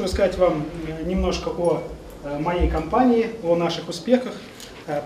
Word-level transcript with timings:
хочу 0.00 0.04
рассказать 0.04 0.38
вам 0.38 0.64
немножко 1.04 1.50
о 1.50 1.82
моей 2.38 2.70
компании, 2.70 3.30
о 3.42 3.54
наших 3.56 3.88
успехах. 3.88 4.32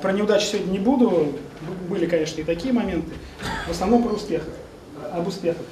Про 0.00 0.12
неудачи 0.12 0.46
сегодня 0.46 0.70
не 0.70 0.78
буду, 0.78 1.32
были, 1.88 2.06
конечно, 2.06 2.40
и 2.40 2.44
такие 2.44 2.72
моменты. 2.72 3.10
В 3.66 3.72
основном 3.72 4.04
про 4.04 4.14
успехах, 4.14 4.54
об 5.12 5.26
успехах. 5.26 5.62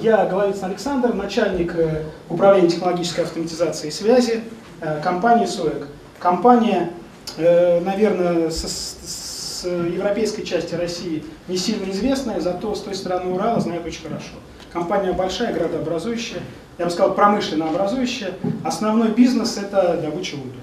Я 0.00 0.26
Головицын 0.26 0.64
Александр, 0.64 1.14
начальник 1.14 1.72
управления 2.28 2.68
технологической 2.68 3.24
автоматизации 3.24 3.88
и 3.88 3.90
связи 3.92 4.42
компании 5.04 5.46
СУЭК. 5.46 5.86
Компания, 6.18 6.90
наверное, 7.38 8.50
со, 8.50 8.66
с 8.68 9.64
европейской 9.64 10.42
части 10.42 10.74
России 10.74 11.24
не 11.46 11.56
сильно 11.56 11.88
известная, 11.92 12.40
зато 12.40 12.74
с 12.74 12.80
той 12.80 12.94
стороны 12.96 13.32
Урала 13.32 13.60
знают 13.60 13.86
очень 13.86 14.02
хорошо. 14.02 14.34
Компания 14.72 15.12
большая, 15.12 15.52
градообразующая, 15.54 16.40
я 16.78 16.86
бы 16.86 16.90
сказал, 16.90 17.14
промышленно 17.14 17.68
образующая. 17.68 18.34
Основной 18.64 19.08
бизнес– 19.08 19.56
это 19.58 20.00
добыча 20.00 20.34
угля. 20.34 20.60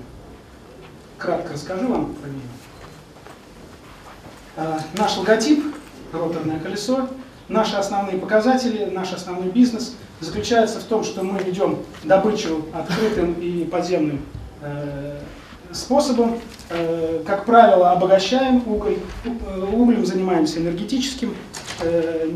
Кратко 1.18 1.54
расскажу 1.54 1.88
вам 1.88 2.14
про 2.16 2.28
нее. 2.28 2.42
А, 4.58 4.80
наш 4.98 5.18
логотип, 5.18 5.64
роторное 6.12 6.60
колесо, 6.60 7.08
наши 7.48 7.76
основные 7.76 8.18
показатели, 8.18 8.86
наш 8.86 9.14
основной 9.14 9.50
бизнес 9.50 9.96
заключается 10.20 10.80
в 10.80 10.84
том, 10.84 11.04
что 11.04 11.24
мы 11.24 11.40
ведем 11.40 11.80
добычу 12.04 12.66
открытым 12.74 13.34
и 13.34 13.64
подземным 13.64 14.22
э, 14.62 15.20
способом. 15.72 16.40
Э, 16.70 17.24
как 17.26 17.46
правило, 17.46 17.92
обогащаем 17.92 18.64
уголь, 18.66 18.98
э, 19.24 19.66
углем 19.72 20.06
занимаемся 20.06 20.60
энергетическим, 20.60 21.36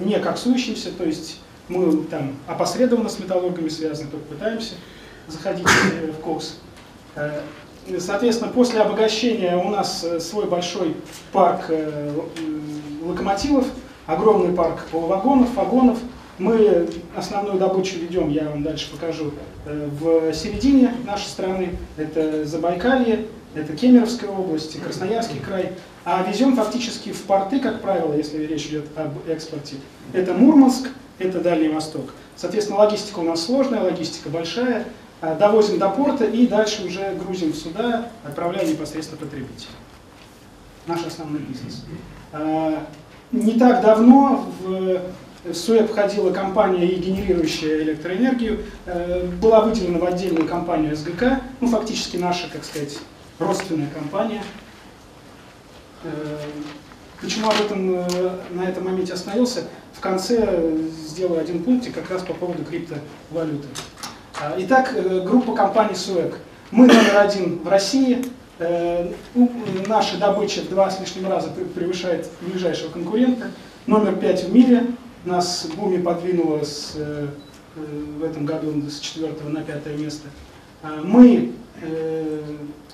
не 0.05 0.19
коксующимся, 0.19 0.89
то 0.91 1.03
есть 1.03 1.39
мы 1.67 2.03
там 2.05 2.35
опосредованно 2.47 3.09
с 3.09 3.19
металлургами 3.19 3.69
связаны, 3.69 4.09
только 4.09 4.25
пытаемся 4.25 4.75
заходить 5.27 5.67
в 5.67 6.21
кокс. 6.21 6.57
Соответственно, 7.99 8.51
после 8.51 8.81
обогащения 8.81 9.55
у 9.57 9.69
нас 9.69 10.05
свой 10.19 10.45
большой 10.45 10.95
парк 11.31 11.69
локомотивов, 13.03 13.67
огромный 14.05 14.55
парк 14.55 14.85
полувагонов, 14.91 15.53
вагонов. 15.55 15.99
Мы 16.37 16.89
основную 17.15 17.57
добычу 17.57 17.97
ведем, 17.97 18.29
я 18.29 18.49
вам 18.49 18.61
дальше 18.61 18.91
покажу, 18.91 19.31
в 19.65 20.33
середине 20.33 20.93
нашей 21.05 21.27
страны. 21.27 21.77
Это 21.95 22.43
Забайкалье, 22.43 23.27
это 23.53 23.73
Кемеровская 23.73 24.29
область, 24.29 24.77
Красноярский 24.81 25.39
край. 25.39 25.71
А 26.03 26.23
везем 26.29 26.55
фактически 26.57 27.13
в 27.13 27.21
порты, 27.23 27.59
как 27.59 27.81
правило, 27.81 28.13
если 28.13 28.45
речь 28.45 28.65
идет 28.65 28.85
об 28.97 29.13
экспорте. 29.29 29.77
Это 30.11 30.33
Мурманск, 30.33 30.89
это 31.19 31.39
Дальний 31.39 31.69
Восток. 31.69 32.11
Соответственно, 32.35 32.79
логистика 32.79 33.19
у 33.19 33.23
нас 33.23 33.45
сложная, 33.45 33.81
логистика 33.81 34.29
большая. 34.29 34.85
А, 35.21 35.35
довозим 35.35 35.79
до 35.79 35.89
порта 35.89 36.25
и 36.25 36.45
дальше 36.45 36.85
уже 36.85 37.15
грузим 37.15 37.53
в 37.53 37.55
суда, 37.55 38.09
отправляем 38.23 38.69
непосредственно 38.69 39.19
потребителю. 39.19 39.69
Наш 40.87 41.05
основной 41.05 41.41
бизнес. 41.41 41.85
А, 42.33 42.85
не 43.31 43.53
так 43.53 43.81
давно 43.81 44.45
в 44.61 45.01
СУЭП 45.53 45.91
входила 45.91 46.31
компания, 46.31 46.87
генерирующая 46.95 47.83
электроэнергию, 47.83 48.63
э, 48.85 49.27
была 49.41 49.61
выделена 49.61 49.99
в 49.99 50.05
отдельную 50.05 50.47
компанию 50.47 50.95
СГК, 50.95 51.41
ну 51.61 51.67
фактически 51.67 52.17
наша, 52.17 52.49
как 52.51 52.63
сказать, 52.63 52.97
родственная 53.37 53.89
компания. 53.89 54.43
Э, 56.03 56.09
почему 57.21 57.49
об 57.49 57.61
этом 57.61 57.95
э, 57.95 58.39
на 58.51 58.63
этом 58.63 58.85
моменте 58.85 59.13
остановился? 59.13 59.65
В 59.95 60.01
конце 60.01 60.77
сделаю 61.07 61.41
один 61.41 61.63
пунктик 61.63 61.95
как 61.95 62.09
раз 62.09 62.21
по 62.21 62.33
поводу 62.33 62.63
криптовалюты. 62.63 63.67
А, 64.41 64.55
итак, 64.57 64.93
э, 64.95 65.21
группа 65.21 65.55
компаний 65.55 65.95
СУЭК. 65.95 66.37
Мы 66.71 66.87
номер 66.87 67.17
один 67.17 67.59
в 67.59 67.67
России. 67.67 68.25
Наша 69.87 70.17
добыча 70.17 70.61
в 70.61 70.69
два 70.69 70.89
с 70.89 70.99
лишним 70.99 71.27
раза 71.27 71.49
превышает 71.49 72.29
ближайшего 72.41 72.89
конкурента. 72.89 73.47
Номер 73.85 74.15
пять 74.15 74.45
в 74.45 74.53
мире. 74.53 74.87
Нас 75.25 75.67
Буми 75.75 76.01
подвинуло 76.01 76.63
с, 76.63 76.95
в 77.75 78.23
этом 78.23 78.45
году 78.45 78.81
с 78.89 78.99
четвертого 78.99 79.49
на 79.49 79.61
пятое 79.61 79.97
место. 79.97 80.29
А, 80.83 81.01
мы 81.03 81.51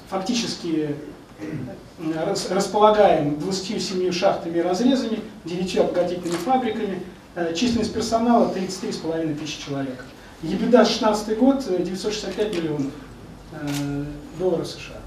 фактически 0.10 0.96
располагаем 2.50 3.40
27 3.40 4.12
шахтами 4.12 4.58
и 4.58 4.62
разрезами, 4.62 5.20
9 5.46 5.78
обогатительными 5.78 6.38
фабриками, 6.38 7.02
э, 7.36 7.54
численность 7.54 7.94
персонала 7.94 8.52
33,5 8.54 9.36
тысячи 9.40 9.66
человек. 9.66 10.04
EBITDA 10.44 10.70
2016 10.70 11.38
год 11.38 11.64
965 11.66 12.38
э, 12.38 12.58
миллионов 12.58 12.92
э, 13.54 14.06
долларов 14.40 14.68
США. 14.68 14.98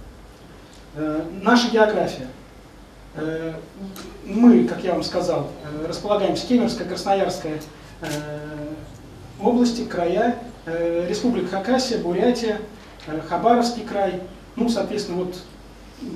Наша 1.43 1.73
география. 1.73 2.29
Мы, 4.25 4.65
как 4.65 4.85
я 4.85 4.93
вам 4.93 5.03
сказал, 5.03 5.51
располагаемся 5.89 6.47
Кемеровская, 6.47 6.87
Красноярская 6.87 7.61
области, 9.41 9.85
края, 9.85 10.39
Республика 10.67 11.49
Хакасия, 11.49 11.99
Бурятия, 11.99 12.61
Хабаровский 13.29 13.83
край, 13.83 14.21
ну, 14.57 14.69
соответственно, 14.69 15.25
вот 15.25 15.37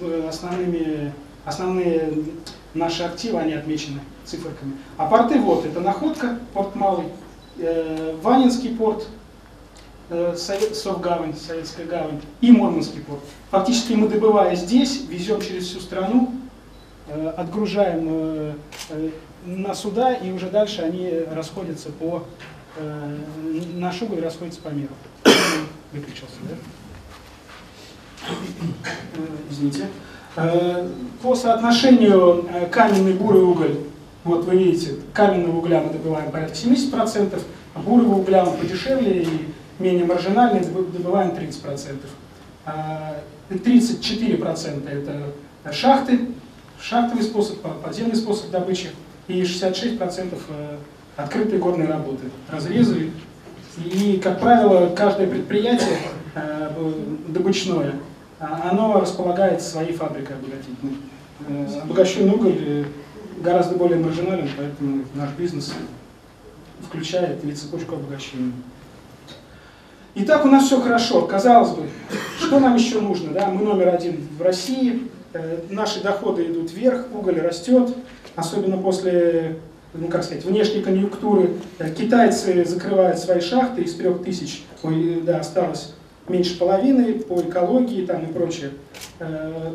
э, 0.01 0.27
основными, 0.29 1.13
основные 1.45 2.13
наши 2.75 3.03
активы, 3.03 3.39
они 3.39 3.53
отмечены 3.55 4.01
циферками. 4.25 4.77
А 4.97 5.07
порты 5.07 5.39
вот, 5.39 5.65
это 5.65 5.81
Находка, 5.81 6.39
порт 6.53 6.75
Малый, 6.75 7.07
э, 7.59 8.17
Ванинский 8.23 8.75
порт, 8.75 9.07
э, 10.11 10.35
Совгавань, 10.37 11.35
Советская 11.35 11.87
гавань 11.87 12.21
и 12.41 12.51
Мурманский 12.51 13.01
порт. 13.01 13.21
Фактически 13.51 13.95
мы 13.95 14.09
добывая 14.09 14.55
здесь, 14.55 15.03
везем 15.09 15.41
через 15.41 15.67
всю 15.67 15.81
страну, 15.81 16.33
э, 17.09 17.29
отгружаем 17.37 18.07
э, 18.11 18.55
э, 18.91 19.11
на 19.45 19.75
суда, 19.75 20.15
и 20.15 20.31
уже 20.31 20.51
дальше 20.51 20.83
они 20.83 21.11
расходятся 21.33 21.91
по, 21.91 22.25
э, 22.77 23.17
наш 23.75 24.03
уголь 24.03 24.21
расходится 24.21 24.61
по 24.61 24.69
миру. 24.69 24.93
Выключился, 25.93 26.37
да? 26.43 26.57
извините, 29.51 29.85
э, 29.85 29.87
по 31.23 31.35
соотношению 31.35 32.47
э, 32.53 32.67
каменный 32.67 33.15
бурый 33.15 33.43
уголь, 33.43 33.79
вот 34.25 34.45
вы 34.45 34.57
видите, 34.57 34.97
каменного 35.13 35.59
угля 35.59 35.81
мы 35.81 35.93
добываем 35.93 36.31
порядка 36.31 36.55
70%, 36.55 37.41
а 37.75 37.79
бурого 37.81 38.17
угля 38.17 38.45
он 38.45 38.57
подешевле 38.57 39.23
и 39.23 39.49
менее 39.79 40.05
маржинальный, 40.05 40.61
добываем 40.61 41.31
30%. 41.31 41.97
34% 43.51 44.83
а 44.87 44.91
это 44.91 45.73
шахты, 45.73 46.21
шахтовый 46.81 47.25
способ, 47.25 47.61
подземный 47.83 48.17
способ 48.17 48.51
добычи, 48.51 48.91
и 49.27 49.43
66% 49.43 50.39
э, 50.49 50.77
открытые 51.17 51.59
горные 51.59 51.89
работы, 51.89 52.25
разрезы. 52.51 53.11
И, 53.85 54.21
как 54.23 54.41
правило, 54.41 54.95
каждое 54.95 55.27
предприятие 55.29 55.99
добычное 57.29 57.91
а 57.91 57.95
оно 58.39 59.01
располагает 59.01 59.63
своей 59.63 59.93
фабрикой 59.93 60.37
обогатительной. 60.37 60.97
Э, 61.47 61.81
обогащенный 61.83 62.33
уголь 62.33 62.57
э, 62.59 62.85
гораздо 63.43 63.77
более 63.77 63.99
маржинален, 63.99 64.49
поэтому 64.57 65.05
наш 65.15 65.31
бизнес 65.31 65.73
включает 66.87 67.45
и 67.45 67.53
цепочку 67.53 67.97
обогащения. 67.97 68.53
Итак, 70.15 70.45
у 70.45 70.49
нас 70.49 70.67
все 70.67 70.81
хорошо. 70.81 71.23
Казалось 71.23 71.71
бы, 71.71 71.89
что 72.39 72.61
нам 72.61 72.77
еще 72.77 73.01
нужно? 73.01 73.33
Да? 73.33 73.49
Мы 73.49 73.65
номер 73.65 73.89
один 73.89 74.27
в 74.39 74.43
России, 74.43 75.09
э, 75.33 75.61
наши 75.71 76.03
доходы 76.03 76.47
идут 76.47 76.73
вверх, 76.73 77.07
уголь 77.13 77.41
растет, 77.41 77.95
особенно 78.37 78.79
после 78.79 79.59
ну 79.95 80.09
как 80.09 80.23
сказать, 80.23 80.45
внешней 80.45 80.83
конъюнктуры. 80.83 81.55
Китайцы 81.97 82.65
закрывают 82.65 83.19
свои 83.19 83.41
шахты, 83.41 83.83
из 83.83 83.95
трех 83.95 84.23
тысяч, 84.23 84.65
ой, 84.83 85.23
да, 85.25 85.39
осталось 85.39 85.95
меньше 86.29 86.59
половины 86.59 87.15
по 87.15 87.41
экологии 87.41 88.05
там 88.07 88.25
и 88.25 88.33
прочее. 88.33 88.71
Э, 89.19 89.75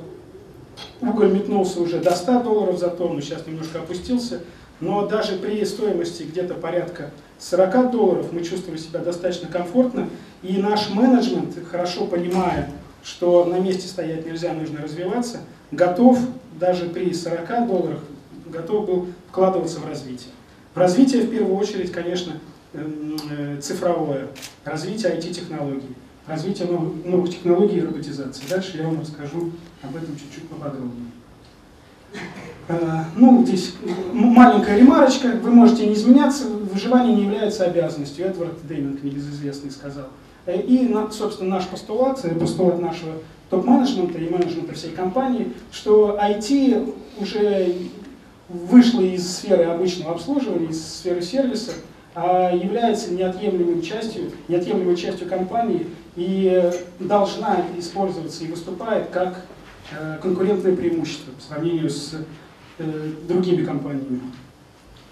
уголь 1.01 1.31
метнулся 1.31 1.81
уже 1.81 1.99
до 1.99 2.15
100 2.15 2.43
долларов 2.43 2.79
за 2.79 2.89
тонну, 2.89 3.21
сейчас 3.21 3.45
немножко 3.45 3.79
опустился, 3.79 4.41
но 4.79 5.07
даже 5.07 5.37
при 5.37 5.63
стоимости 5.65 6.23
где-то 6.23 6.55
порядка 6.55 7.11
40 7.39 7.91
долларов 7.91 8.31
мы 8.31 8.43
чувствуем 8.43 8.77
себя 8.77 8.99
достаточно 8.99 9.47
комфортно, 9.47 10.09
и 10.41 10.57
наш 10.57 10.89
менеджмент, 10.89 11.55
хорошо 11.69 12.05
понимая, 12.05 12.69
что 13.03 13.45
на 13.45 13.59
месте 13.59 13.87
стоять 13.87 14.25
нельзя, 14.25 14.53
нужно 14.53 14.81
развиваться, 14.81 15.39
готов 15.71 16.19
даже 16.59 16.85
при 16.85 17.13
40 17.13 17.67
долларах, 17.67 17.99
готов 18.45 18.85
был 18.85 19.07
вкладываться 19.29 19.79
в 19.79 19.87
развитие. 19.87 20.31
В 20.73 20.77
развитие 20.77 21.23
в 21.23 21.29
первую 21.29 21.55
очередь, 21.57 21.91
конечно, 21.91 22.39
эм, 22.73 23.17
э, 23.29 23.59
цифровое, 23.61 24.27
развитие 24.65 25.13
IT-технологий 25.13 25.95
развития 26.27 26.65
новых, 26.65 27.05
новых 27.05 27.29
технологий 27.29 27.77
и 27.77 27.81
роботизации. 27.81 28.43
Дальше 28.49 28.77
я 28.77 28.87
вам 28.87 29.01
расскажу 29.01 29.51
об 29.81 29.95
этом 29.95 30.15
чуть-чуть 30.15 30.47
поподробнее. 30.47 31.11
Э, 32.67 33.03
ну, 33.15 33.45
здесь 33.45 33.75
маленькая 34.13 34.77
ремарочка. 34.77 35.29
Вы 35.41 35.51
можете 35.51 35.87
не 35.87 35.93
изменяться, 35.93 36.47
выживание 36.47 37.15
не 37.15 37.23
является 37.23 37.65
обязанностью. 37.65 38.25
Эдвард 38.25 38.65
Дейминг, 38.67 39.03
небезызвестный, 39.03 39.71
сказал. 39.71 40.07
И, 40.47 40.93
собственно, 41.11 41.51
наш 41.51 41.67
постулат, 41.67 42.21
постулат 42.37 42.79
нашего 42.79 43.13
топ-менеджмента 43.49 44.17
и 44.17 44.29
менеджмента 44.29 44.73
всей 44.73 44.91
компании, 44.91 45.53
что 45.71 46.19
IT 46.21 46.93
уже 47.19 47.75
вышло 48.49 49.01
из 49.01 49.37
сферы 49.37 49.63
обычного 49.63 50.11
обслуживания, 50.11 50.67
из 50.67 50.85
сферы 50.85 51.21
сервиса, 51.21 51.71
а 51.71 51.75
является 52.15 53.11
неотъемлемой 53.11 53.81
частью, 53.81 54.31
неотъемлемой 54.47 54.95
частью 54.95 55.27
компании 55.27 55.87
и 56.15 56.71
должна 56.99 57.65
использоваться 57.77 58.43
и 58.43 58.47
выступает 58.47 59.09
как 59.09 59.45
э, 59.91 60.19
конкурентное 60.21 60.75
преимущество 60.75 61.31
по 61.31 61.41
сравнению 61.41 61.89
с 61.89 62.13
э, 62.77 62.83
другими 63.27 63.65
компаниями, 63.65 64.21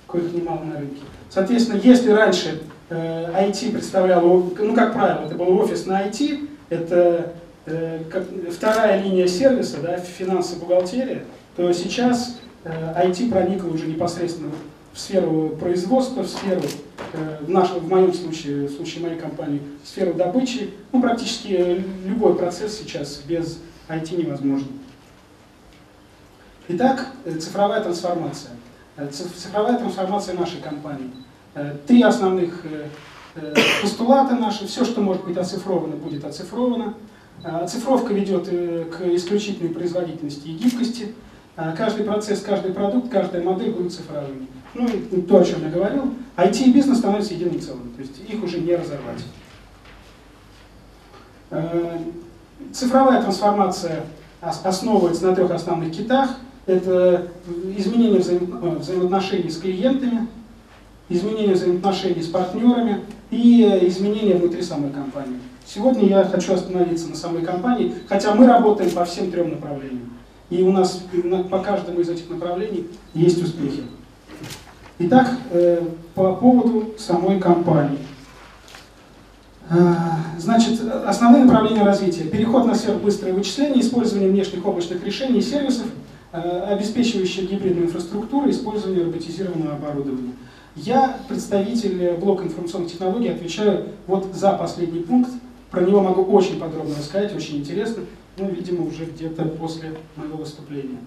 коих 0.08 0.32
немало 0.34 0.64
на 0.64 0.78
рынке. 0.78 1.02
Соответственно, 1.30 1.80
если 1.82 2.12
раньше 2.12 2.62
IT 2.90 3.70
э, 3.70 3.72
представлял, 3.72 4.22
ну, 4.22 4.76
как 4.76 4.94
правило, 4.94 5.26
это 5.26 5.36
был 5.36 5.58
офис 5.60 5.86
на 5.86 6.08
IT, 6.08 6.50
это 6.70 7.34
вторая 8.52 9.04
линия 9.04 9.28
сервиса, 9.28 9.78
да, 9.84 9.98
финансы, 9.98 10.56
бухгалтерия, 10.56 11.26
то 11.56 11.72
сейчас 11.74 12.40
IT 12.64 13.30
проникло 13.30 13.70
уже 13.70 13.86
непосредственно 13.86 14.50
в 14.94 15.00
сферу 15.00 15.56
производства, 15.60 16.22
в 16.22 16.28
сферу, 16.28 16.62
э, 17.14 17.38
в, 17.42 17.50
нашем, 17.50 17.80
в 17.80 17.90
моем 17.90 18.14
случае, 18.14 18.68
в 18.68 18.72
случае 18.72 19.04
моей 19.04 19.20
компании, 19.20 19.62
в 19.84 19.88
сферу 19.88 20.14
добычи. 20.14 20.72
Ну, 20.92 21.02
практически 21.02 21.84
любой 22.06 22.36
процесс 22.36 22.78
сейчас 22.78 23.22
без 23.26 23.60
IT 23.88 24.16
невозможен. 24.16 24.68
Итак, 26.68 27.08
э, 27.26 27.38
цифровая 27.38 27.82
трансформация. 27.82 28.52
Э, 28.98 29.08
цифровая 29.10 29.78
трансформация 29.78 30.38
нашей 30.38 30.62
компании. 30.62 31.12
Три 31.86 32.02
основных 32.02 32.64
постулата 33.82 34.36
наши. 34.36 34.66
Все, 34.68 34.86
что 34.86 35.02
может 35.02 35.26
быть 35.26 35.36
оцифровано, 35.36 35.98
будет 35.98 36.24
оцифровано. 36.24 36.94
Оцифровка 37.44 38.14
ведет 38.14 38.48
к 38.48 39.02
исключительной 39.14 39.74
производительности 39.74 40.48
и 40.48 40.54
гибкости. 40.54 41.14
Каждый 41.56 42.06
процесс, 42.06 42.42
каждый 42.42 42.74
продукт, 42.74 43.10
каждая 43.10 43.44
модель 43.44 43.72
будут 43.72 43.94
цифровыми. 43.94 44.48
Ну 44.74 44.88
и 44.88 45.22
то, 45.22 45.40
о 45.40 45.44
чем 45.44 45.64
я 45.64 45.70
говорил, 45.70 46.14
IT 46.38 46.64
и 46.64 46.72
бизнес 46.72 47.00
становятся 47.00 47.34
единым 47.34 47.60
целым, 47.60 47.92
то 47.92 48.02
есть 48.02 48.14
их 48.28 48.42
уже 48.42 48.62
не 48.62 48.74
разорвать. 48.74 49.22
Э, 51.50 51.98
цифровая 52.72 53.22
трансформация 53.22 54.06
основывается 54.40 55.26
на 55.26 55.36
трех 55.36 55.52
основных 55.52 55.92
китах. 55.92 56.30
Это 56.66 57.28
изменение. 57.78 58.22
Э, 58.22 58.78
взаимоотношений 58.80 59.50
с 59.50 59.58
клиентами, 59.58 60.28
изменение 61.10 61.56
взаимоотношений 61.56 62.22
с 62.22 62.28
партнерами 62.28 63.02
и 63.30 63.64
изменение 63.88 64.36
внутри 64.36 64.62
самой 64.62 64.92
компании. 64.92 65.40
Сегодня 65.66 66.08
я 66.08 66.24
хочу 66.24 66.54
остановиться 66.54 67.08
на 67.10 67.16
самой 67.16 67.44
компании, 67.44 67.94
хотя 68.08 68.34
мы 68.34 68.48
работаем 68.48 68.92
по 68.92 69.04
всем 69.06 69.32
трем 69.32 69.52
направлениям. 69.52 70.21
И 70.52 70.62
у 70.62 70.72
нас 70.72 71.02
по 71.50 71.60
каждому 71.60 72.02
из 72.02 72.10
этих 72.10 72.30
направлений 72.30 72.86
есть 73.14 73.42
успехи. 73.42 73.84
Итак, 75.00 75.32
э, 75.50 75.82
по 76.14 76.36
поводу 76.36 76.94
самой 76.98 77.40
компании. 77.40 77.98
Э, 79.70 79.94
значит, 80.38 80.82
основные 81.08 81.46
направления 81.46 81.84
развития. 81.84 82.26
Переход 82.26 82.68
на 82.68 82.76
сверхбыстрое 82.76 83.34
вычисление, 83.34 83.80
использование 83.80 84.30
внешних 84.30 84.66
облачных 84.66 85.04
решений 85.06 85.40
и 85.40 85.42
сервисов, 85.42 85.88
э, 86.34 86.64
обеспечивающие 86.70 87.48
гибридную 87.48 87.88
инфраструктуру, 87.88 88.50
использование 88.50 89.06
роботизированного 89.06 89.76
оборудования. 89.76 90.34
Я, 90.76 91.18
представитель 91.30 92.18
блока 92.18 92.44
информационных 92.44 92.92
технологий, 92.92 93.30
отвечаю 93.30 93.86
вот 94.06 94.28
за 94.34 94.52
последний 94.52 95.00
пункт. 95.00 95.32
Про 95.72 95.82
него 95.82 96.02
могу 96.02 96.24
очень 96.24 96.60
подробно 96.60 96.96
рассказать, 96.98 97.34
очень 97.34 97.60
интересно. 97.60 98.04
Ну, 98.38 98.50
видимо, 98.50 98.86
уже 98.86 99.06
где-то 99.06 99.46
после 99.46 99.94
моего 100.16 100.38
выступления 100.38 101.00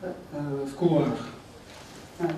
в 0.00 0.74
кулуарах. 0.76 1.18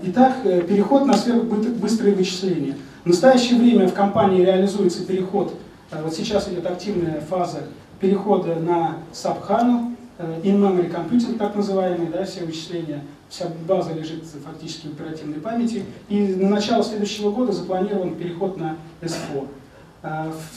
Итак, 0.02 0.36
э, 0.44 0.62
переход 0.62 1.04
на 1.04 1.14
сверхбыстрые 1.14 2.14
вычисления. 2.14 2.76
В 3.04 3.08
настоящее 3.08 3.58
время 3.58 3.88
в 3.88 3.92
компании 3.92 4.42
реализуется 4.42 5.04
переход, 5.04 5.54
э, 5.90 6.02
вот 6.02 6.14
сейчас 6.14 6.48
идет 6.48 6.66
активная 6.66 7.20
фаза 7.20 7.64
перехода 8.00 8.54
на 8.56 8.98
SAP 9.12 9.94
э, 10.18 10.40
in-memory 10.42 10.90
computing, 10.90 11.36
так 11.36 11.54
называемый, 11.54 12.08
да, 12.08 12.24
все 12.24 12.44
вычисления, 12.44 13.02
вся 13.28 13.46
база 13.66 13.92
лежит 13.92 14.24
фактически 14.44 14.86
в 14.86 14.92
оперативной 14.92 15.40
памяти. 15.40 15.84
И 16.08 16.34
на 16.34 16.48
начало 16.48 16.82
следующего 16.82 17.30
года 17.30 17.52
запланирован 17.52 18.14
переход 18.14 18.56
на 18.56 18.76
S4. 19.02 19.46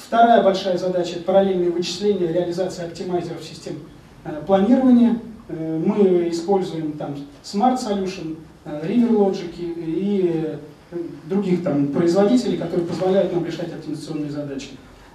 Вторая 0.05 0.43
большая 0.43 0.77
задача– 0.77 1.13
это 1.15 1.23
параллельные 1.23 1.71
вычисления, 1.71 2.33
реализация 2.33 2.87
оптимайзеров 2.87 3.41
систем 3.43 3.75
планирования. 4.45 5.19
Мы 5.47 6.27
используем 6.29 6.93
там 6.93 7.15
Smart 7.43 7.77
Solution, 7.77 8.35
Riverlogic 8.65 9.53
и 9.57 10.57
других 11.29 11.63
там 11.63 11.87
производителей, 11.87 12.57
которые 12.57 12.85
позволяют 12.85 13.33
нам 13.33 13.45
решать 13.45 13.71
оптимизационные 13.73 14.31
задачи. 14.31 14.69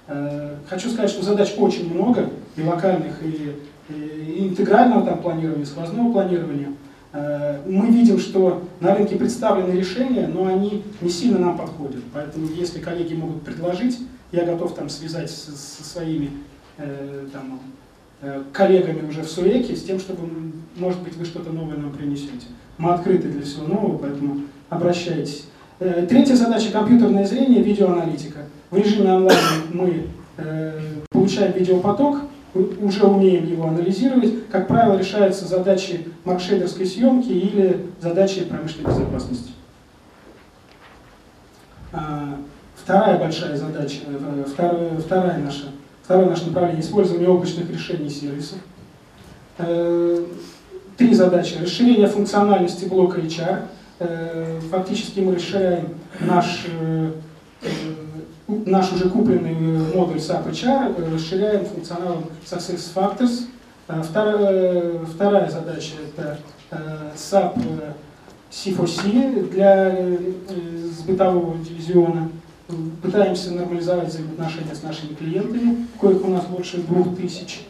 Э, 0.09 0.57
хочу 0.69 0.91
сказать, 0.91 1.11
что 1.11 1.23
задач 1.23 1.55
очень 1.57 1.93
много, 1.93 2.29
и 2.57 2.63
локальных, 2.63 3.15
и, 3.23 3.57
и 3.89 4.49
интегрального 4.49 5.07
там 5.07 5.23
планирования, 5.23 5.65
сквозного 5.65 6.13
планирования. 6.13 6.73
Э, 7.13 7.61
мы 7.67 7.87
видим, 7.87 8.19
что 8.19 8.63
на 8.81 8.95
рынке 8.95 9.17
представлены 9.17 9.73
решения, 9.73 10.27
но 10.27 10.47
они 10.47 10.83
не 11.01 11.09
сильно 11.09 11.39
нам 11.39 11.57
подходят. 11.57 12.03
Поэтому 12.13 12.47
если 12.49 12.81
коллеги 12.81 13.15
могут 13.15 13.43
предложить, 13.43 13.99
я 14.33 14.45
готов 14.45 14.75
там 14.75 14.89
связать 14.89 15.31
со, 15.31 15.53
своими 15.55 16.31
э, 16.79 17.27
там, 17.33 17.61
коллегами 18.53 19.09
уже 19.09 19.23
в 19.23 19.29
СУЭКе 19.29 19.77
с 19.77 19.83
тем, 19.83 19.99
чтобы, 19.99 20.29
может 20.77 21.01
быть, 21.03 21.17
вы 21.17 21.25
что-то 21.25 21.51
новое 21.51 21.77
нам 21.77 21.93
принесете. 21.93 22.47
Мы 22.79 22.93
открыты 22.93 23.29
для 23.29 23.43
всего 23.43 23.67
нового, 23.67 23.99
поэтому 23.99 24.43
обращайтесь. 24.69 25.47
Э, 25.81 26.07
третья 26.09 26.37
задача– 26.37 26.71
компьютерное 26.73 27.27
зрение, 27.27 27.63
видеоаналитика. 27.63 28.47
В 28.71 28.77
режиме 28.77 29.13
онлайн 29.13 29.39
мы 29.73 30.07
э, 30.37 30.81
получаем 31.11 31.53
видеопоток, 31.53 32.23
уже 32.55 33.05
умеем 33.05 33.47
его 33.47 33.67
анализировать. 33.67 34.49
Как 34.51 34.69
правило, 34.69 34.97
решаются 34.97 35.47
задачи 35.47 36.07
маркшейдерской 36.25 36.87
съемки 36.87 37.29
или 37.29 37.87
задачи 38.01 38.45
промышленной 38.45 38.91
безопасности. 38.91 39.53
Вторая 42.83 43.19
большая 43.19 43.57
задача, 43.57 44.01
э, 44.07 44.45
вторая, 44.47 44.99
вторая 44.99 45.39
наша, 45.39 45.67
второе 46.03 46.27
наше 46.27 46.47
направление– 46.47 46.81
использование 46.83 47.29
облачных 47.29 47.71
решений 47.71 48.11
сервисов 48.11 48.59
три 50.97 51.15
задачи. 51.15 51.57
Расширение 51.61 52.07
функциональности 52.07 52.85
блока 52.87 53.21
HR. 53.21 53.63
Э, 53.99 54.61
фактически 54.71 55.21
мы 55.21 55.35
расширяем 55.35 55.89
наш, 56.21 56.67
э, 56.67 57.13
э, 57.63 57.69
наш 58.49 58.93
уже 58.93 59.09
купленный 59.09 59.55
модуль 59.95 60.19
SAP 60.19 60.51
HR, 60.51 61.15
расширяем 61.15 61.65
функционал 61.65 62.25
Success 62.45 62.89
Factors. 62.95 63.47
Вторая, 63.87 65.01
вторая 65.05 65.51
задача– 65.51 65.95
это 66.17 66.39
SAP 67.17 67.59
C4C 68.51 69.51
для 69.51 69.97
бытового 71.07 71.59
дивизиона. 71.59 72.31
Пытаемся 73.03 73.53
нормализовать 73.53 74.09
взаимоотношения 74.09 74.75
с 74.75 74.83
нашими 74.83 75.15
клиентами, 75.15 75.87
коих 76.01 76.25
у 76.25 76.29
нас 76.29 76.47
больше 76.47 76.79
двух 76.79 77.17
тысяч 77.17 77.67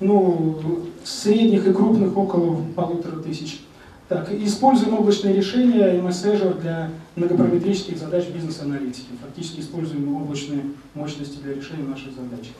ну, 0.00 0.82
средних 1.04 1.66
и 1.66 1.72
крупных 1.72 2.16
около 2.16 2.62
полутора 2.74 3.16
тысяч. 3.22 3.60
Так, 4.08 4.30
используем 4.32 4.94
облачные 4.94 5.34
решения 5.34 5.98
MS 5.98 6.24
Azure 6.24 6.60
для 6.60 6.90
многопараметрических 7.16 7.96
задач 7.96 8.26
бизнес-аналитики. 8.28 9.06
Фактически 9.22 9.60
используем 9.60 10.14
облачные 10.14 10.62
мощности 10.94 11.38
для 11.42 11.54
решения 11.54 11.84
наших 11.84 12.12
задач. 12.12 12.50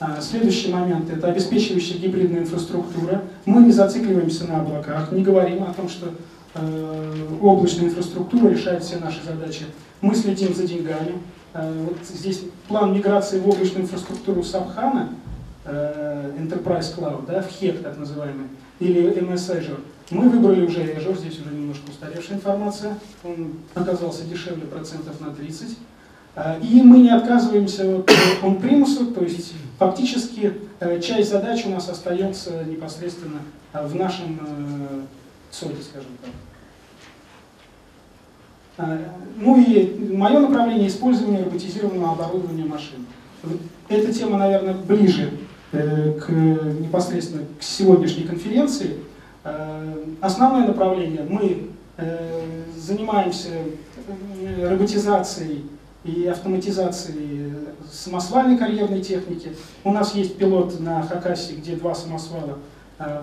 А, 0.00 0.20
следующий 0.20 0.72
момент– 0.72 1.10
это 1.12 1.28
обеспечивающая 1.28 1.98
гибридная 1.98 2.40
инфраструктура. 2.40 3.22
Мы 3.44 3.62
не 3.62 3.72
зацикливаемся 3.72 4.44
на 4.46 4.60
облаках, 4.60 5.12
не 5.12 5.22
говорим 5.22 5.62
о 5.62 5.72
том, 5.72 5.88
что 5.88 6.12
облачная 7.40 7.86
инфраструктура 7.86 8.48
решает 8.48 8.82
все 8.82 8.98
наши 8.98 9.22
задачи. 9.24 9.66
Мы 10.00 10.14
следим 10.14 10.54
за 10.54 10.66
деньгами. 10.66 11.14
Э, 11.54 11.84
вот 11.84 11.98
здесь 12.06 12.42
план 12.68 12.94
миграции 12.94 13.40
в 13.40 13.48
облачную 13.48 13.84
инфраструктуру 13.84 14.42
Сабхана– 14.42 15.10
Э, 15.70 16.32
Enterprise 16.38 16.96
Cloud, 16.96 17.26
да, 17.26 17.42
в 17.42 17.50
HEC 17.50 17.82
так 17.82 17.98
называемый, 17.98 18.46
или 18.80 19.12
MS 19.20 19.54
Azure. 19.54 19.80
Мы 20.10 20.30
выбрали 20.30 20.64
уже 20.64 20.80
Azure, 20.80 21.18
здесь 21.18 21.38
уже 21.40 21.50
немножко 21.50 21.90
устаревшая 21.90 22.38
информация, 22.38 22.98
он 23.22 23.52
оказался 23.74 24.24
дешевле 24.24 24.64
процентов 24.64 25.20
на 25.20 25.34
30. 25.34 25.76
Э, 26.36 26.58
и 26.62 26.80
мы 26.80 27.00
не 27.00 27.10
отказываемся 27.10 27.98
от 27.98 28.10
on-premise, 28.42 29.12
то 29.12 29.22
есть 29.22 29.52
фактически 29.78 30.54
э, 30.80 31.00
часть 31.00 31.28
задач 31.28 31.66
у 31.66 31.68
нас 31.68 31.90
остается 31.90 32.64
непосредственно 32.64 33.40
в 33.74 33.94
нашем 33.94 34.40
соде, 35.54 35.82
скажем 35.82 36.10
так. 36.22 36.30
Ну 39.36 39.60
и 39.60 40.14
мое 40.14 40.38
направление 40.38 40.88
использования 40.88 41.42
роботизированного 41.42 42.12
оборудования 42.12 42.64
машин. 42.64 43.06
эта 43.88 44.12
тема, 44.12 44.38
наверное, 44.38 44.74
ближе 44.74 45.32
э, 45.72 46.12
к, 46.12 46.28
непосредственно 46.30 47.42
к 47.58 47.62
сегодняшней 47.62 48.24
конференции. 48.24 48.98
Э, 49.42 49.94
основное 50.20 50.66
направление 50.66 51.24
мы 51.28 51.70
э, 51.96 52.62
занимаемся 52.76 53.50
роботизацией 54.62 55.64
и 56.04 56.26
автоматизацией 56.26 57.52
самосвальной 57.90 58.56
карьерной 58.56 59.02
техники. 59.02 59.52
У 59.82 59.92
нас 59.92 60.14
есть 60.14 60.36
пилот 60.36 60.78
на 60.80 61.02
Хакасе, 61.02 61.54
где 61.54 61.74
два 61.74 61.94
самосвала 61.94 62.58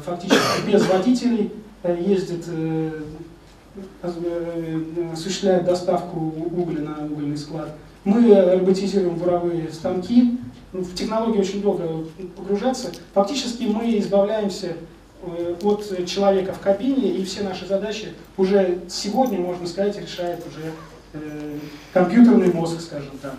фактически 0.05 0.69
без 0.69 0.85
водителей 0.87 1.51
э, 1.85 2.01
ездят, 2.01 2.45
э, 2.47 2.91
осуществляют 5.13 5.65
доставку 5.65 6.19
угля 6.19 6.81
на 6.81 7.05
угольный 7.05 7.37
склад. 7.37 7.69
Мы 8.03 8.35
роботизируем 8.35 9.15
буровые 9.15 9.71
станки. 9.71 10.37
Ну, 10.73 10.81
в 10.81 10.93
технологии 10.93 11.39
очень 11.39 11.61
долго 11.61 12.05
погружаться. 12.35 12.91
Фактически 13.13 13.63
мы 13.63 13.97
избавляемся 13.97 14.73
от 15.63 16.05
человека 16.05 16.53
в 16.53 16.59
кабине, 16.59 17.09
и 17.15 17.23
все 17.23 17.41
наши 17.41 17.65
задачи 17.65 18.13
уже 18.37 18.79
сегодня, 18.89 19.39
можно 19.39 19.65
сказать, 19.65 19.99
решает 19.99 20.43
уже 20.47 20.71
компьютерный 21.93 22.53
мозг, 22.53 22.79
скажем 22.81 23.17
так. 23.21 23.35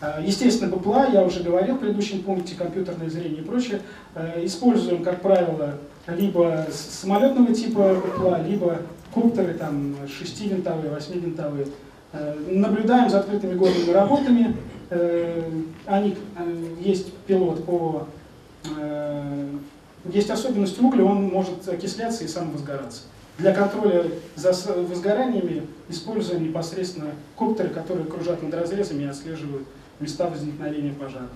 Э, 0.00 0.20
естественно, 0.22 0.74
БПЛА, 0.74 1.08
я 1.12 1.22
уже 1.22 1.42
говорил 1.42 1.76
в 1.76 1.78
предыдущем 1.78 2.22
пункте, 2.22 2.54
компьютерное 2.54 3.08
зрение 3.08 3.40
и 3.40 3.44
прочее, 3.44 3.80
э, 4.14 4.44
используем, 4.44 5.02
как 5.02 5.22
правило, 5.22 5.78
либо 6.06 6.66
самолетного 6.70 7.54
типа 7.54 7.94
БПЛА, 7.94 8.42
либо 8.42 8.82
коптеры, 9.12 9.54
там, 9.54 9.96
6-винтовые, 10.04 10.96
8-винтовые. 10.96 11.68
Э, 12.12 12.34
наблюдаем 12.50 13.10
за 13.10 13.20
открытыми 13.20 13.54
горными 13.54 13.90
работами. 13.90 14.56
Они, 15.86 16.16
есть 16.80 17.12
пилот 17.26 17.64
по... 17.64 18.06
Есть 20.04 20.30
особенность 20.30 20.80
угля, 20.80 21.04
он 21.04 21.24
может 21.24 21.68
окисляться 21.68 22.22
и 22.22 22.28
сам 22.28 22.52
возгораться. 22.52 23.02
Для 23.38 23.52
контроля 23.52 24.04
за 24.34 24.52
возгораниями 24.74 25.66
используем 25.88 26.44
непосредственно 26.44 27.10
коптеры, 27.34 27.68
которые 27.68 28.06
кружат 28.06 28.42
над 28.42 28.54
разрезами 28.54 29.02
и 29.02 29.06
отслеживают 29.06 29.66
места 30.00 30.28
возникновения 30.28 30.94
пожара. 30.94 31.28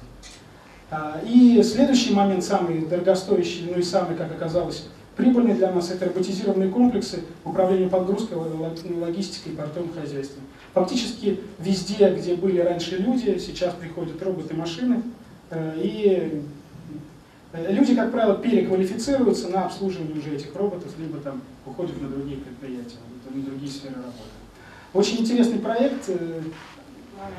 А, 0.90 1.20
и 1.24 1.62
следующий 1.62 2.12
момент, 2.12 2.42
самый 2.42 2.80
дорогостоящий, 2.80 3.68
ну 3.70 3.78
и 3.78 3.82
самый, 3.82 4.16
как 4.16 4.32
оказалось, 4.32 4.88
прибыльный 5.16 5.54
для 5.54 5.70
нас, 5.70 5.90
это 5.90 6.06
роботизированные 6.06 6.68
комплексы 6.68 7.22
управления 7.44 7.88
подгрузкой, 7.88 8.38
логистикой 8.38 9.52
и 9.52 9.56
портовым 9.56 9.92
хозяйством. 9.92 10.42
Фактически 10.74 11.40
везде, 11.58 12.12
где 12.16 12.34
были 12.34 12.60
раньше 12.60 12.96
люди, 12.96 13.38
сейчас 13.38 13.74
приходят 13.74 14.20
роботы-машины, 14.22 15.02
э, 15.50 15.80
и 15.80 16.42
э, 17.52 17.72
люди, 17.72 17.94
как 17.94 18.10
правило, 18.10 18.36
переквалифицируются 18.36 19.48
на 19.48 19.66
обслуживание 19.66 20.18
уже 20.18 20.34
этих 20.34 20.54
роботов, 20.56 20.92
либо 20.98 21.18
там 21.18 21.40
уходят 21.66 22.00
на 22.02 22.08
другие 22.08 22.38
предприятия, 22.38 22.98
на 23.32 23.42
другие 23.42 23.70
сферы 23.70 23.94
работы. 23.96 24.14
Очень 24.92 25.20
интересный 25.20 25.60
проект, 25.60 26.08
э, 26.08 26.40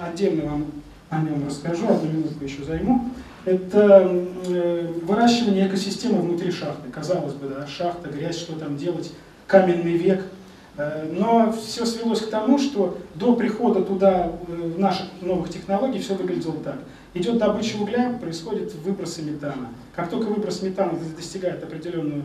отдельно 0.01 0.45
вам 0.45 0.65
о 1.09 1.21
нем 1.21 1.45
расскажу, 1.45 1.87
одну 1.89 2.09
минутку 2.09 2.43
еще 2.43 2.63
займу. 2.63 3.09
Это 3.43 4.07
э, 4.47 4.93
выращивание 5.01 5.67
экосистемы 5.67 6.21
внутри 6.21 6.51
шахты. 6.51 6.89
Казалось 6.91 7.33
бы, 7.33 7.47
да, 7.47 7.65
шахта, 7.65 8.09
грязь, 8.09 8.37
что 8.37 8.53
там 8.53 8.77
делать, 8.77 9.11
каменный 9.47 9.93
век. 9.93 10.23
Э, 10.77 11.09
но 11.11 11.51
все 11.51 11.85
свелось 11.85 12.21
к 12.21 12.29
тому, 12.29 12.59
что 12.59 12.99
до 13.15 13.35
прихода 13.35 13.81
туда 13.81 14.31
э, 14.47 14.73
наших 14.77 15.07
новых 15.21 15.49
технологий 15.49 15.99
все 15.99 16.13
выглядело 16.13 16.55
так. 16.63 16.77
Идет 17.15 17.39
добыча 17.39 17.77
угля, 17.77 18.15
происходит 18.21 18.75
выбросы 18.75 19.23
метана. 19.23 19.69
Как 19.95 20.09
только 20.09 20.27
выброс 20.27 20.61
метана 20.61 20.93
достигает 21.15 21.63
определенную 21.63 22.23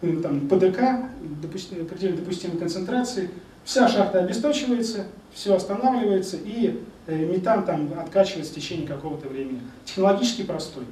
там, 0.00 0.48
ПДК, 0.48 0.80
допустим, 1.42 1.82
определенной 1.82 2.18
допустимой 2.18 2.58
концентрации, 2.58 3.30
вся 3.64 3.88
шахта 3.88 4.20
обесточивается, 4.20 5.06
все 5.32 5.54
останавливается, 5.54 6.36
и 6.42 6.80
метан 7.06 7.64
там 7.64 7.92
откачивается 7.98 8.52
в 8.52 8.56
течение 8.56 8.86
какого-то 8.86 9.28
времени. 9.28 9.60
Технологически 9.84 10.42
простой. 10.42 10.84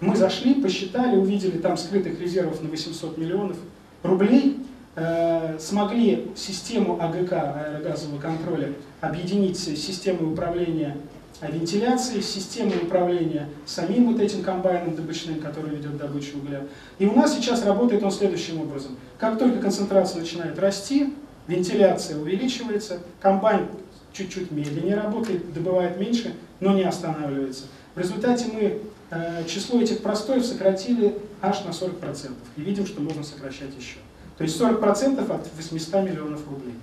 Мы 0.00 0.16
зашли, 0.16 0.54
посчитали, 0.54 1.16
увидели 1.16 1.58
там 1.58 1.76
скрытых 1.76 2.20
резервов 2.20 2.62
на 2.62 2.68
800 2.68 3.16
миллионов 3.16 3.56
рублей, 4.02 4.58
э, 4.96 5.58
смогли 5.58 6.30
систему 6.36 6.98
АГК, 7.00 7.32
аэрогазового 7.32 8.20
контроля, 8.20 8.72
объединить 9.00 9.58
с 9.58 9.64
системой 9.64 10.32
управления 10.32 10.96
вентиляцией, 11.40 12.22
с 12.22 12.28
системой 12.28 12.78
управления 12.82 13.48
самим 13.66 14.12
вот 14.12 14.20
этим 14.20 14.42
комбайном 14.42 14.94
добычным, 14.94 15.40
который 15.40 15.76
ведет 15.76 15.96
добычу 15.96 16.38
угля. 16.38 16.62
И 16.98 17.06
у 17.06 17.14
нас 17.14 17.34
сейчас 17.34 17.64
работает 17.64 18.02
он 18.02 18.10
следующим 18.10 18.60
образом. 18.60 18.96
Как 19.18 19.38
только 19.38 19.58
концентрация 19.60 20.20
начинает 20.20 20.58
расти, 20.58 21.14
вентиляция 21.46 22.18
увеличивается, 22.18 23.00
комбайн 23.20 23.68
чуть-чуть 24.14 24.50
медленнее 24.50 24.94
работает, 24.94 25.52
добывает 25.52 25.98
меньше, 25.98 26.34
но 26.60 26.72
не 26.72 26.84
останавливается. 26.84 27.64
В 27.94 27.98
результате 27.98 28.46
мы 28.52 28.80
э, 29.10 29.44
число 29.46 29.80
этих 29.80 30.02
простоев 30.02 30.44
сократили 30.46 31.18
аж 31.42 31.64
на 31.64 31.70
40%. 31.70 32.32
И 32.56 32.60
видим, 32.62 32.86
что 32.86 33.02
можно 33.02 33.22
сокращать 33.22 33.70
еще. 33.78 33.98
То 34.38 34.44
есть 34.44 34.58
40% 34.58 35.30
от 35.30 35.48
800 35.56 36.04
миллионов 36.04 36.40
рублей. 36.48 36.74